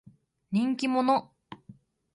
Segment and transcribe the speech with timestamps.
[0.51, 1.31] 人気者。